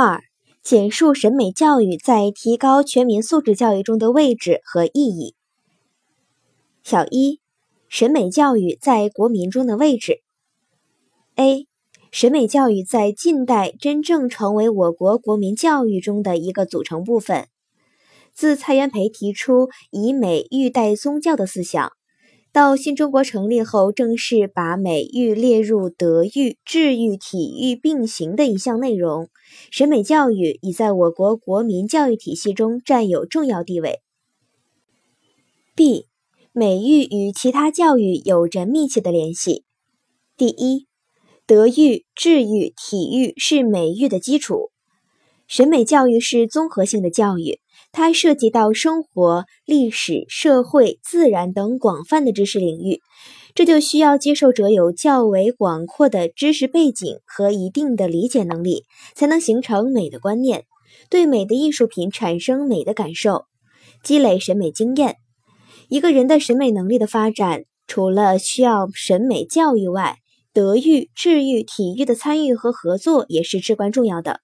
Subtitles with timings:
[0.00, 0.22] 二、
[0.62, 5.34] 简述审美教育在提高全民素质教育中的位置和意义。
[6.84, 7.40] 小一、
[7.88, 10.22] 审美教育在国民中的位置。
[11.34, 11.66] A、
[12.12, 17.48] 审美教育在近代真正成为我国国民教育中的一个组成部分。
[18.32, 21.97] 自蔡元培提出以美育代宗教的思想。
[22.58, 29.28] 到新中国成立后，正式把美育列入德育、智育、体育并行的一项内容。
[29.70, 34.00] 审美教育已在我国国民教育体系中占有重要地位。
[35.76, 36.06] B.
[36.50, 39.62] 美育与其他教育有着密切的联系。
[40.36, 40.88] 第一，
[41.46, 44.72] 德育、智育、体育是美育的基础。
[45.46, 47.60] 审美教育是综合性的教育。
[47.90, 53.00] 它涉及到生活、历史、社会、自然等广泛的知识领域，
[53.54, 60.64] 这就需要接受者有较为广阔的知识背景和一定的理解能力，才能形成美的观念，
[61.10, 63.46] 对美的艺术品产生美的感受，
[64.04, 65.16] 积累审美经验。
[65.88, 70.18] 一个人的审美能力的发展，除了需要审美教育外，
[70.52, 74.40] 德育、智育、体育的参与和合作也是至关重要的。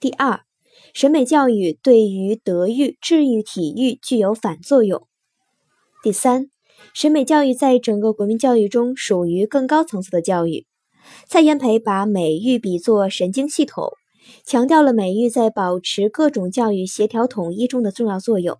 [0.00, 0.47] 第二。
[0.94, 5.06] 审美教育对于德育、智育、体育具有反作用。
[6.02, 6.50] 第三，
[6.94, 10.66] 审美教育在整个国民教育中属于更高层次的教育。
[11.28, 13.92] 蔡元培把美育比作神经系统，
[14.44, 18.58] 强调了美育在保持各种教育协调统一中的重要作用，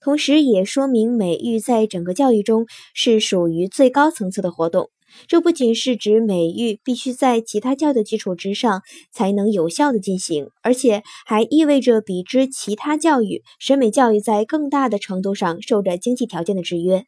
[0.00, 4.90] 同时也说明美育在整个教育中是属于最高层次的活动。
[5.26, 17.04] 这不仅是指美育必须在其他教的基础之上才能有效的进行，而且还意味着比之其他教育，审美教育在更大的程度上受着经济条件的制约。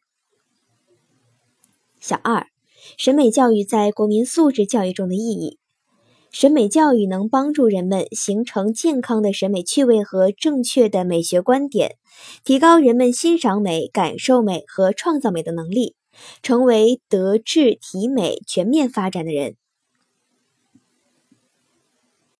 [1.99, 2.47] 小二，
[2.97, 5.57] 审美教育在国民素质教育中的意义。
[6.33, 11.95] 审美教育能帮助人们形成健康的审美趣味和正确的美学观点，
[12.43, 15.95] 提高人们欣赏美、感受美和创造美的能力。
[16.43, 19.55] 成为德智体美全面发展的人。